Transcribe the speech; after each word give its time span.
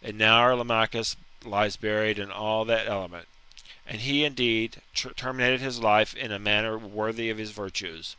And 0.00 0.16
now 0.16 0.36
our 0.36 0.54
Lamachus 0.56 1.14
lies 1.44 1.76
buried 1.76 2.18
in 2.18 2.32
all 2.32 2.64
that 2.64 2.86
element. 2.88 3.28
And 3.86 4.00
he, 4.00 4.24
indeed, 4.24 4.80
terminated 4.94 5.60
his 5.60 5.78
life 5.78 6.14
in 6.16 6.32
a 6.32 6.38
manner 6.38 6.78
worthy 6.78 7.28
of 7.28 7.36
his 7.36 7.50
virtues. 7.50 8.16